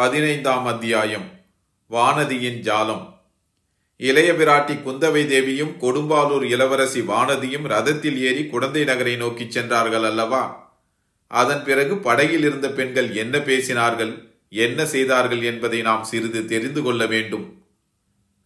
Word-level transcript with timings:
பதினைந்தாம் 0.00 0.66
அத்தியாயம். 0.66 1.30
வானதியின் 1.90 2.60
ஜாலம். 2.60 3.14
இளைய 3.96 4.32
பிராட்டி 4.32 4.82
குந்தவை 4.82 5.26
தேவியும் 5.26 5.70
கொடும்பாலூர் 5.80 6.42
இளவரசி 6.42 7.00
வானதியும் 7.00 7.66
ரதத்தில் 7.66 8.16
ஏறி 8.16 8.46
குடந்தை 8.46 8.84
நகரை 8.84 9.16
நோக்கிச் 9.16 9.50
சென்றார்கள் 9.50 10.02
அல்லவா? 10.02 10.72
அதன் 11.26 11.64
பிறகு 11.64 11.96
படகில் 11.96 12.40
இருந்த 12.40 12.68
பெண்கள் 12.68 13.14
என்ன 13.14 13.38
பேசினார்கள் 13.38 14.28
என்ன 14.48 14.86
செய்தார்கள் 14.86 15.42
என்பதை 15.42 15.82
நாம் 15.82 16.04
சிறிது 16.04 16.44
தெரிந்து 16.44 16.82
கொள்ள 16.82 17.06
வேண்டும். 17.06 17.62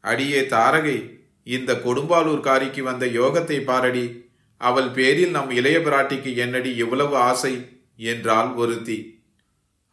அடியே 0.00 0.40
தாரகை 0.40 1.20
இந்த 1.44 1.72
கொடும்பாலூர் 1.72 2.40
காரிக்கு 2.40 2.82
வந்த 2.82 3.06
யோகத்தை 3.06 3.60
பாரடி 3.60 4.30
அவள் 4.56 4.88
பேரில் 4.88 5.30
நம் 5.30 5.50
இளைய 5.50 5.78
பிராட்டிக்கு 5.78 6.36
என்னடி 6.36 6.74
இவ்வளவு 6.74 7.16
ஆசை? 7.16 7.82
என்றாள் 7.96 8.48
ஒருத்தி. 8.48 9.23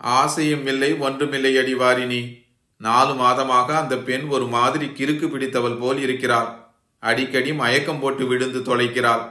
ஆசையும் 0.02 0.66
இல்லை 0.66 0.94
ஒன்றுமில்லை 0.94 1.58
அடிவாரினி 1.58 2.40
நாலு 2.78 3.14
மாதமாக 3.14 3.66
அந்த 3.66 3.98
பெண் 3.98 4.28
ஒரு 4.28 4.48
மாதிரி 4.48 4.86
கிறுக்கு 4.86 5.28
பிடித்தவள் 5.30 5.78
போல் 5.80 6.02
இருக்கிறாள். 6.02 6.70
அடிக்கடி 7.00 7.54
மயக்கம் 7.54 8.00
போட்டு 8.00 8.28
விழுந்து 8.28 8.60
தொலைக்கிறாள். 8.60 9.24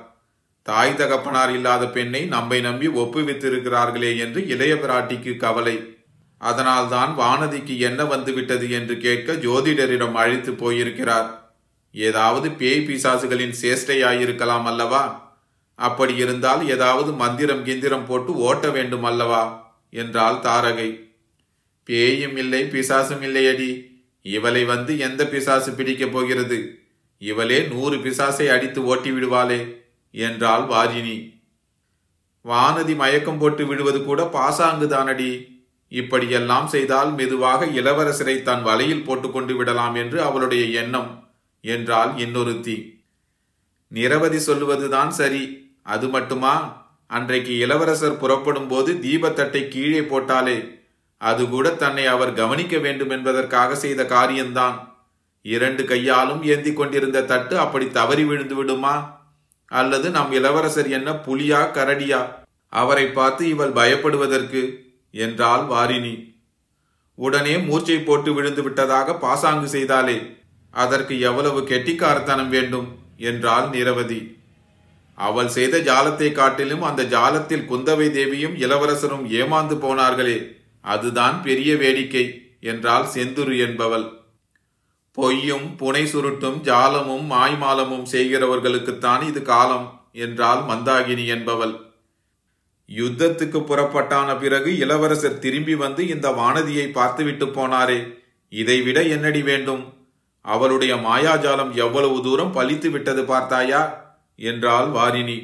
தாய் 0.62 0.94
தகப்பனார் 0.94 1.52
இல்லாத 1.52 1.88
பெண்ணை 1.88 2.24
நம்மை 2.24 2.60
நம்பி 2.60 2.88
ஒப்புவித்திருக்கிறார்களே 2.88 4.18
என்று 4.18 4.46
இளைய 4.46 4.74
பிராட்டிக்கு 4.74 5.36
கவலை. 5.36 5.98
அதனால்தான் 6.38 7.18
வானதிக்கு 7.18 7.78
என்ன 7.78 8.04
வந்துவிட்டது 8.04 8.70
என்று 8.70 8.96
கேட்க 8.96 9.32
ஜோதிடரிடம் 9.32 10.12
அழைத்து 10.12 10.52
போயிருக்கிறார். 10.52 11.54
ஏதாவது 11.92 12.50
பேய் 12.50 12.86
பிசாசுகளின் 12.86 13.54
சேஷ்டையாயிருக்கலாம் 13.62 14.62
அல்லவா? 14.62 15.32
அப்படி 15.74 16.16
இருந்தால் 16.16 16.68
ஏதாவது 16.68 17.12
மந்திரம் 17.12 17.66
கிந்திரம் 17.66 18.06
போட்டு 18.06 18.36
ஓட்ட 18.36 18.70
வேண்டும் 18.70 19.04
அல்லவா? 19.04 19.69
என்றாள் 19.90 20.34
தாரகை. 20.34 21.00
பேயும் 21.84 22.36
இல்லை 22.36 22.62
பிசாசும் 22.62 23.22
இல்லையடி. 23.22 23.88
இவளை 24.22 24.64
வந்து 24.64 24.98
எந்த 24.98 25.26
பிசாசு 25.26 25.72
பிடிக்கப் 25.72 26.12
போகிறது? 26.12 26.78
இவளே 27.18 27.66
நூறு 27.66 27.96
பிசாசை 27.96 28.46
அடித்து 28.46 28.84
ஓட்டி 28.84 29.10
விடுவாளே 29.10 29.76
என்றாள் 30.10 30.60
வாஜினி. 30.60 31.38
வானதி 32.44 32.94
மயக்கம் 32.94 33.38
போட்டு 33.38 33.66
விடுவது 33.66 34.04
கூட 34.04 34.30
பாசாங்குதானடி 34.32 35.62
இப்படியெல்லாம் 35.88 36.66
செய்தால் 36.66 37.12
மெதுவாக 37.12 37.66
இளவரசரை 37.66 38.42
தன் 38.42 38.62
வலையில் 38.62 39.04
போட்டுக்கொண்டு 39.04 39.56
விடலாம் 39.56 39.94
என்று 39.94 40.22
அவளுடைய 40.22 40.80
எண்ணம் 40.82 41.28
என்றால் 41.60 42.14
இன்னொருத்தி. 42.14 43.04
நிரவதி 43.88 44.36
சொல்லுவதுதான் 44.36 45.08
சரி 45.08 45.74
அது 45.82 46.08
மட்டுமா? 46.08 46.54
அன்றைக்கு 47.10 47.58
இளவரசர் 47.58 48.18
புறப்படும் 48.18 48.68
போது 48.68 48.90
தீபத்தட்டை 48.94 49.68
கீழே 49.68 50.00
போட்டாலே 50.00 50.78
அது 51.16 51.48
கூட 51.48 51.70
தன்னை 51.70 52.06
அவர் 52.06 52.32
கவனிக்க 52.32 52.78
வேண்டும் 52.78 53.10
என்பதற்காக 53.10 53.74
செய்த 53.74 54.04
காரியம்தான். 54.04 54.76
இரண்டு 55.42 55.84
கையாலும் 55.84 56.42
ஏந்தி 56.42 56.72
கொண்டிருந்த 56.72 57.22
தட்டு 57.22 57.58
அப்படி 57.58 57.90
தவறி 57.90 58.24
விழுந்து 58.24 58.54
விடுமா? 58.54 58.94
அல்லது 59.66 60.10
நம் 60.10 60.32
இளவரசர் 60.32 60.88
என்ன 60.88 61.10
புலியா 61.26 61.60
கரடியா? 61.76 62.20
அவரை 62.72 63.06
பார்த்து 63.06 63.48
இவள் 63.48 63.72
பயப்படுவதற்கு 63.72 64.62
என்றாள் 65.14 65.64
வாரினி 65.66 66.14
உடனே 67.14 67.54
மூர்ச்சை 67.58 67.98
போட்டு 68.00 68.34
விழுந்து 68.34 68.62
விட்டதாக 68.62 69.14
பாசாங்கு 69.14 69.68
செய்தாலே 69.78 70.18
அதற்கு 70.70 71.20
எவ்வளவு 71.20 71.60
கெட்டிக்காரத்தனம் 71.60 72.48
வேண்டும் 72.48 72.88
என்றாள் 73.16 73.68
நிரவதி. 73.68 74.20
அவள் 75.14 75.48
செய்த 75.48 75.78
ஜாலத்தை 75.78 76.32
காட்டிலும் 76.32 76.82
அந்த 76.82 77.02
ஜாலத்தில் 77.04 77.68
குந்தவை 77.68 78.10
தேவியும் 78.10 78.56
இளவரசரும் 78.56 79.30
ஏமாந்து 79.30 79.74
போனார்களே. 79.74 80.56
அதுதான் 80.80 81.42
பெரிய 81.42 81.76
வேடிக்கை 81.76 82.56
என்றாள் 82.60 83.06
செந்துரு 83.14 83.58
என்பவள். 83.68 84.18
பொய்யும் 85.12 85.76
புனை 85.78 86.04
சுருட்டும் 86.04 86.58
ஜாலமும் 86.62 87.26
மாய்மாலமும் 87.30 88.06
செய்கிறவர்களுக்குத்தான் 88.12 89.26
இது 89.26 89.42
காலம் 89.42 90.08
என்றாள் 90.12 90.58
மந்தாகினி 90.58 91.26
என்பவள். 91.26 91.88
யுத்தத்துக்கு 92.88 93.58
புறப்பட்டான 93.60 94.38
பிறகு 94.38 94.78
இளவரசர் 94.78 95.38
திரும்பி 95.38 95.74
வந்து 95.74 96.08
இந்த 96.08 96.30
வானதியை 96.30 96.90
பார்த்துவிட்டு 96.90 97.46
போனாரே. 97.46 98.14
இதைவிட 98.48 99.02
என்னடி 99.02 99.42
வேண்டும்? 99.42 99.92
அவளுடைய 100.40 100.94
மாயாஜாலம் 100.94 101.74
எவ்வளவு 101.74 102.22
தூரம் 102.22 102.54
பலித்து 102.54 102.90
விட்டது 102.90 103.24
பார்த்தாயா? 103.24 103.99
என்றாள் 104.40 104.88
வாரினி 104.88 105.38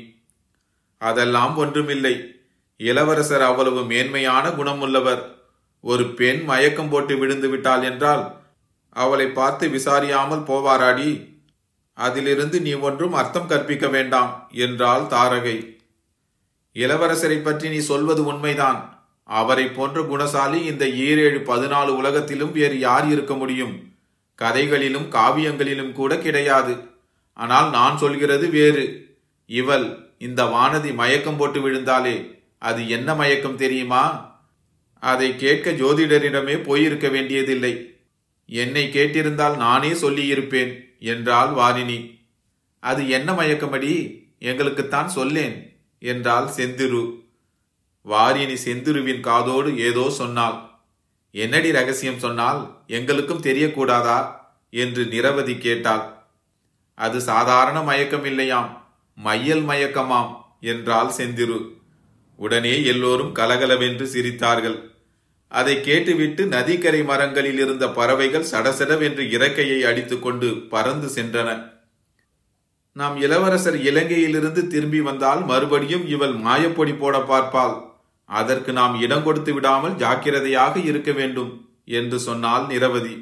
அதெல்லாம் 1.00 1.54
ஒன்றுமில்லை. 1.56 2.14
இளவரசர் 2.80 3.42
அவ்வளவு 3.42 3.84
மேன்மையான 3.84 4.48
குணமுள்ளவர். 4.48 5.22
ஒரு 5.84 6.04
பெண் 6.18 6.40
மயக்கம் 6.44 6.88
போட்டு 6.88 7.14
விழுந்து 7.18 7.48
விட்டாள் 7.48 7.82
என்றால் 7.82 8.24
அவளை 8.96 9.26
பார்த்து 9.28 9.64
விசாரியாமல் 9.68 10.46
போவாராடி. 10.48 11.10
அதிலிருந்து 11.98 12.60
நீ 12.60 12.72
ஒன்றும் 12.72 13.12
அர்த்தம் 13.12 13.46
கற்பிக்க 13.46 13.86
வேண்டாம் 13.88 14.32
என்றாள் 14.64 15.04
தாரகை. 15.06 15.56
இளவரசரை 16.76 17.38
பற்றி 17.42 17.66
நீ 17.68 17.78
சொல்வது 17.78 18.24
உண்மைதான். 18.24 18.80
அவரை 19.28 19.66
போன்ற 19.68 20.00
குணசாலி 20.02 20.58
இந்த 20.62 20.84
ஈரேழு 21.04 21.38
பதினாலு 21.50 21.92
உலகத்திலும் 22.00 22.52
வேறு 22.52 22.76
யார் 22.78 23.06
இருக்க 23.10 23.34
முடியும்? 23.34 23.74
கதைகளிலும் 24.38 25.08
காவியங்களிலும் 25.12 25.92
கூட 25.92 26.12
கிடையாது. 26.18 26.74
ஆனால் 27.36 27.70
நான் 27.70 27.96
சொல்கிறது 27.98 28.50
வேறு. 28.50 29.16
இவள் 29.46 30.14
இந்த 30.18 30.44
வானதி 30.44 30.94
மயக்கம் 30.94 31.36
போட்டு 31.36 31.60
விழுந்தாலே 31.60 32.44
அது 32.58 32.88
என்ன 32.88 33.14
மயக்கம் 33.14 33.56
தெரியுமா? 33.56 34.34
அதை 34.98 35.36
கேட்க 35.36 35.72
ஜோதிடரிடமே 35.72 36.62
போயிருக்க 36.62 37.08
வேண்டியதில்லை. 37.08 37.94
என்னை 38.46 38.88
கேட்டிருந்தால் 38.92 39.56
நானே 39.56 39.90
சொல்லியிருப்பேன் 39.92 40.72
என்றாள் 40.98 41.48
வாரினி 41.48 42.24
அது 42.80 43.08
என்ன 43.08 43.32
மயக்கமடி? 43.32 44.24
எங்களுக்குத்தான் 44.40 45.06
சொல்லேன் 45.06 45.78
என்றாள் 45.98 46.48
செந்திரு. 46.56 47.24
வாரினி 48.06 48.56
செந்துருவின் 48.64 49.20
காதோடு 49.20 49.78
ஏதோ 49.78 50.10
சொன்னாள். 50.10 50.58
என்னடி 51.30 51.72
ரகசியம் 51.72 52.18
சொன்னால் 52.18 52.84
எங்களுக்கும் 52.86 53.42
தெரியக்கூடாதா? 53.42 54.18
என்று 54.70 55.06
நிரவதி 55.06 55.58
கேட்டாள். 55.58 56.15
அது 56.98 57.20
சாதாரண 57.20 57.82
மயக்கம் 57.82 58.24
இல்லையாம் 58.24 58.68
மையல் 59.18 59.62
மயக்கமாம் 59.62 60.30
என்றாள் 60.60 61.10
செந்திரு. 61.16 61.58
உடனே 62.38 62.84
எல்லோரும் 62.84 63.32
கலகலவென்று 63.32 64.06
சிரித்தார்கள். 64.06 64.78
அதை 65.52 65.74
கேட்டுவிட்டு 65.80 66.42
நதிக்கரை 66.46 67.04
மரங்களில் 67.04 67.58
இருந்த 67.58 67.84
பறவைகள் 67.88 68.50
சடசடவென்று 68.50 69.24
இறக்கையை 69.36 69.78
அடித்துக்கொண்டு 69.80 70.48
பறந்து 70.68 71.08
சென்றன. 71.14 71.50
நாம் 72.92 73.16
இளவரசர் 73.16 73.78
இலங்கையிலிருந்து 73.80 74.66
திரும்பி 74.66 75.00
வந்தால் 75.00 75.44
மறுபடியும் 75.44 76.04
இவள் 76.06 76.34
மாயப்பொடி 76.46 76.94
போட 76.98 77.16
பார்ப்பாள். 77.18 77.74
அதற்கு 78.28 78.72
நாம் 78.72 78.94
இடம் 79.00 79.24
கொடுத்து 79.24 79.52
விடாமல் 79.54 79.96
ஜாக்கிரதையாக 79.96 80.78
இருக்க 80.80 81.12
வேண்டும் 81.12 81.52
என்று 81.84 82.18
சொன்னால் 82.18 82.66
நிரவதி. 82.66 83.14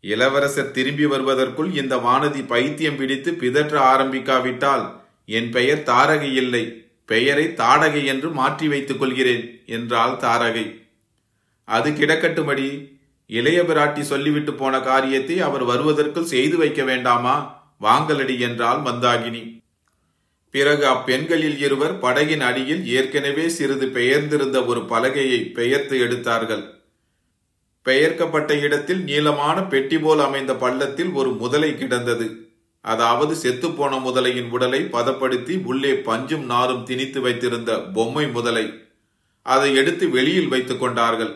இளவரசர் 0.00 0.70
திரும்பி 0.70 1.06
வருவதற்குள் 1.06 1.74
இந்த 1.74 1.96
வானதி 1.96 2.46
பைத்தியம் 2.46 2.96
பிடித்து 2.96 3.32
பிதற்ற 3.32 3.80
ஆரம்பிக்காவிட்டால் 3.80 4.84
என் 5.26 5.50
பெயர் 5.50 5.78
தாரகை 5.78 6.32
இல்லை 6.32 6.84
பெயரை 7.04 7.44
தாடகை 7.44 8.04
என்று 8.04 8.30
மாற்றி 8.30 8.68
வைத்துக் 8.68 8.98
கொள்கிறேன் 8.98 9.62
என்றாள் 9.66 10.16
தாரகை. 10.16 10.80
அது 11.64 11.90
கிடக்கட்டுமடி 11.90 12.94
இளைய 13.26 13.62
பிராட்டி 13.62 14.00
சொல்லிவிட்டு 14.00 14.54
போன 14.54 14.80
காரியத்தை 14.80 15.40
அவர் 15.40 15.64
வருவதற்குள் 15.64 16.22
செய்து 16.22 16.56
வைக்க 16.56 16.84
வேண்டாமா? 16.84 17.64
வாங்கலடி 17.80 18.38
என்றாள் 18.38 18.78
மந்தாகினி. 18.78 19.64
பிறகு 20.50 20.86
அப்பெண்களில் 20.86 21.58
இருவர் 21.58 21.98
படகின் 21.98 22.40
அடியில் 22.40 22.86
ஏற்கனவே 22.86 23.48
சிறிது 23.48 23.86
பெயர்ந்திருந்த 23.88 24.64
ஒரு 24.64 24.80
பலகையை 24.80 25.52
பெயர்த்து 25.52 25.98
எடுத்தார்கள். 26.00 26.75
பெயர்க்கப்பட்ட 27.86 28.52
இடத்தில் 28.66 29.02
நீளமான 29.08 29.58
பெட்டி 29.72 29.98
போல் 29.98 30.22
அமைந்த 30.26 30.54
பள்ளத்தில் 30.54 31.10
ஒரு 31.10 31.30
முதலை 31.30 31.70
கிடந்தது. 31.78 32.26
அதாவது 32.80 33.34
செத்துப்போன 33.42 33.94
முதலையின் 34.06 34.48
உடலை 34.48 34.80
பதப்படுத்தி 34.96 35.54
உள்ளே 35.70 35.92
பஞ்சும் 36.08 36.44
நாரும் 36.52 36.84
திணித்து 36.84 37.20
வைத்திருந்த 37.20 37.80
பொம்மை 37.96 38.26
முதலை. 38.28 38.66
அதை 39.42 39.70
எடுத்து 39.74 40.04
வெளியில் 40.10 40.48
வைத்துக் 40.48 40.80
கொண்டார்கள். 40.80 41.32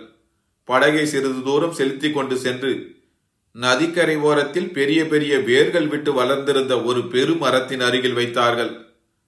படகை 0.64 1.04
சிறிது 1.06 1.42
தூரம் 1.42 1.72
செலுத்தி 1.72 2.08
கொண்டு 2.10 2.36
சென்று 2.36 2.72
நதிக்கரை 3.52 4.16
ஓரத்தில் 4.28 4.70
பெரிய 4.72 5.00
பெரிய 5.06 5.38
வேர்கள் 5.48 5.86
விட்டு 5.86 6.12
வளர்ந்திருந்த 6.12 6.74
ஒரு 6.82 7.00
பெருமரத்தின் 7.12 7.80
அருகில் 7.80 8.18
வைத்தார்கள். 8.20 8.72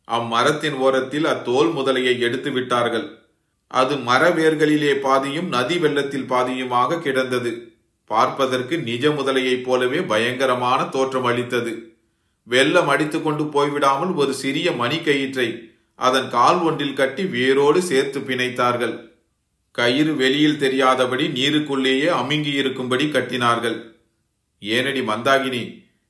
அம்மரத்தின் 0.08 0.76
ஓரத்தில் 0.86 1.24
அத்தோல் 1.24 1.70
முதலையை 1.78 2.14
எடுத்து 2.18 2.50
விட்டார்கள். 2.50 3.06
அது 3.72 3.94
மரவேர்களிலே 3.96 4.92
பாதியும் 5.00 5.48
நதி 5.48 5.78
வெள்ளத்தில் 5.78 6.30
பாதியுமாக 6.30 6.98
கிடந்தது. 6.98 7.52
பார்ப்பதற்கு 8.10 8.78
நிஜ 8.78 9.08
முதலையைப் 9.08 9.62
போலவே 9.62 10.00
பயங்கரமான 10.00 10.84
தோற்றம் 10.84 11.24
அளித்தது. 11.24 11.72
வெள்ளம் 12.42 12.88
அடித்துக்கொண்டு 12.88 13.44
போய்விடாமல் 13.44 14.14
ஒரு 14.14 14.34
சிறிய 14.34 14.70
மணிக்கயிற்றை 14.70 15.48
அதன் 15.94 16.28
கால் 16.30 16.60
ஒன்றில் 16.60 16.92
கட்டி 16.92 17.24
வேரோடு 17.24 17.82
சேர்த்து 17.82 18.20
பிணைத்தார்கள். 18.20 18.94
கயிறு 19.70 20.12
வெளியில் 20.16 20.58
தெரியாதபடி 20.58 21.26
நீருக்குள்ளேயே 21.26 22.08
அமுங்கி 22.20 22.52
இருக்கும்படி 22.52 23.06
கட்டினார்கள். 23.06 23.76
ஏனடி 24.62 25.02
மந்தாகினி 25.10 25.62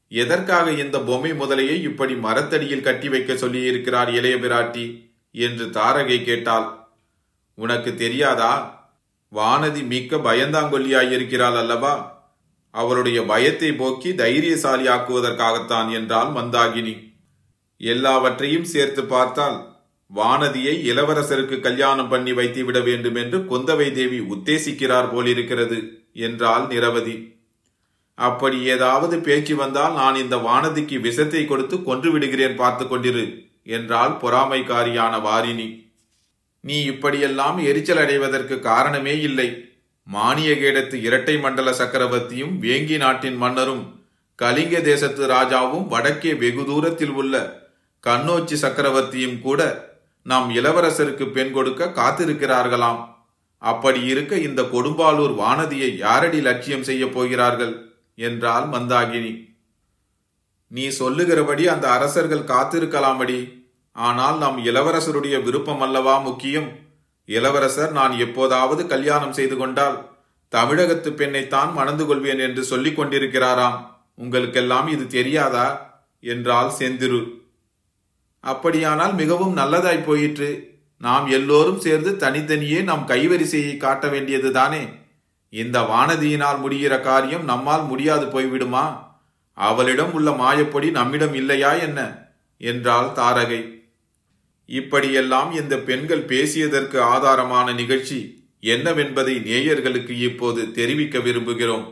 எதற்காக 0.08 0.70
இந்த 0.70 0.97
பொம்மை 1.00 1.32
முதலையை 1.32 1.76
இப்படி 1.82 2.15
மரத்தடியில் 2.15 2.87
கட்டி 2.88 3.08
வைக்க 3.08 3.32
சொல்லியிருக்கிறார் 3.32 4.11
இளைய 4.15 4.37
பிராட்டி 4.37 4.87
என்று 5.35 5.67
தாரகை 5.67 6.19
கேட்டாள். 6.25 6.67
உனக்கு 7.55 7.95
தெரியாதா? 7.95 8.81
வானதி 9.33 9.87
மிக்க 9.87 10.17
பயந்தாங்கொல்லியாயிருக்கிறாள் 10.17 11.59
அல்லவா? 11.59 12.21
அவருடைய 12.71 13.23
பயத்தை 13.23 13.73
போக்கி 13.73 14.11
தைரியசாலியாக்குவதற்காகத்தான் 14.11 15.93
என்றால் 15.93 16.29
மந்தாகினி. 16.33 17.15
எல்லாவற்றையும் 17.77 18.65
சேர்த்து 18.65 19.05
பார்த்தால் 19.05 19.71
வானதியை 20.17 20.75
இளவரசருக்கு 20.83 21.61
கல்யாணம் 21.61 22.09
பண்ணி 22.09 22.33
வைத்து 22.33 22.65
விட 22.65 22.81
வேண்டும் 22.81 23.15
என்று 23.15 23.39
குந்தவை 23.39 23.93
தேவி 23.93 24.21
உத்தேசிக்கிறார் 24.21 25.11
போலிருக்கிறது 25.11 26.09
என்றால் 26.13 26.67
நிரவதி. 26.67 27.31
அப்படி 28.15 28.63
ஏதாவது 28.63 29.21
பேச்சு 29.21 29.57
வந்தால் 29.57 29.93
நான் 29.93 30.17
இந்த 30.17 30.37
வானதிக்கு 30.37 31.01
விஷத்தை 31.01 31.45
கொடுத்து 31.45 31.83
கொன்று 31.83 32.11
விடுகிறேன் 32.11 32.57
பார்த்து 32.57 32.85
கொண்டிரு 32.85 33.51
என்றால் 33.63 34.13
பொறாமைக்காரியான 34.23 35.21
வாரினி 35.23 35.81
நீ 36.62 36.82
இப்படியெல்லாம் 36.82 37.59
எரிச்சல் 37.59 37.99
அடைவதற்கு 37.99 38.61
காரணமே 38.61 39.20
இல்லை. 39.20 39.69
மானியகேடத்து 40.12 40.94
இரட்டை 40.94 41.38
மண்டல 41.38 41.70
சக்கரவர்த்தியும் 41.70 42.59
வேங்கி 42.61 42.97
நாட்டின் 42.97 43.37
மன்னரும் 43.37 44.05
கலிங்க 44.35 44.81
தேசத்து 44.81 45.26
ராஜாவும் 45.26 45.87
வடக்கே 45.87 46.35
வெகு 46.35 46.64
தூரத்தில் 46.64 47.11
உள்ள 47.11 47.61
கண்ணோச்சி 48.06 48.56
சக்கரவர்த்தியும் 48.61 49.41
கூட 49.41 49.91
நாம் 50.23 50.50
இளவரசருக்கு 50.50 51.31
பெண் 51.31 51.53
கொடுக்க 51.53 51.85
காத்திருக்கிறார்களாம். 51.87 53.08
அப்படி 53.58 54.05
இருக்க 54.05 54.37
இந்த 54.37 54.62
கொடும்பாலூர் 54.62 55.35
வானதியை 55.38 55.97
யாரடி 55.97 56.41
லட்சியம் 56.41 56.82
செய்ய 56.82 57.08
போகிறார்கள்? 57.08 57.75
என்றால் 58.15 58.69
மந்தாகினி. 58.69 59.55
நீ 60.67 60.88
சொல்லுகிறபடி 60.88 61.69
அந்த 61.69 61.91
அரசர்கள் 61.91 62.50
காத்திருக்கலாமடி. 62.56 63.62
ஆனால் 63.93 64.39
நம் 64.39 64.65
இளவரசருடைய 64.65 65.43
விருப்பம் 65.43 65.81
அல்லவா 65.81 66.19
முக்கியம்? 66.19 66.69
இளவரசர் 67.25 67.93
நான் 67.93 68.19
எப்போதாவது 68.19 68.87
கல்யாணம் 68.87 69.33
செய்து 69.33 69.56
கொண்டால் 69.56 70.11
தமிழகத்து 70.49 71.11
பெண்ணைத்தான் 71.11 71.73
மணந்து 71.73 72.06
கொள்வேன் 72.06 72.39
என்று 72.39 72.65
சொல்லிக் 72.65 73.00
கொண்டிருக்கிறாராம். 73.00 73.87
உங்களுக்கெல்லாம் 74.15 74.89
இது 74.89 75.06
தெரியாதா? 75.06 75.91
என்றால் 76.21 76.73
செந்திரு. 76.79 77.29
அப்படியானால் 78.41 79.15
மிகவும் 79.15 79.56
நல்லதாய் 79.56 80.05
போயிற்று. 80.05 80.81
நாம் 80.99 81.27
எல்லோரும் 81.27 81.81
சேர்ந்து 81.81 82.17
தனித்தனியே 82.17 82.83
நம் 82.83 83.05
கைவரிசையை 83.09 83.77
காட்ட 83.77 84.09
வேண்டியதுதானே 84.09 85.00
இந்த 85.49 85.81
வானதியினால் 85.81 86.61
முடிகிற 86.61 87.00
காரியம் 87.00 87.44
நம்மால் 87.44 87.85
முடியாது 87.85 88.27
போய்விடுமா? 88.27 88.99
அவளிடம் 89.53 90.12
உள்ள 90.12 90.31
மாயப்பொடி 90.31 90.91
நம்மிடம் 90.91 91.35
இல்லையா 91.35 91.73
என்ன? 91.73 92.19
என்றாள் 92.59 93.06
தாரகை. 93.06 93.81
இப்படியெல்லாம் 94.79 95.51
இந்த 95.53 95.75
பெண்கள் 95.89 96.29
பேசியதற்கு 96.33 96.99
ஆதாரமான 97.15 97.75
நிகழ்ச்சி 97.75 98.19
என்னவென்பதை 98.63 99.35
நேயர்களுக்கு 99.49 100.15
இப்போது 100.29 100.63
தெரிவிக்க 100.73 101.19
விரும்புகிறோம். 101.19 101.87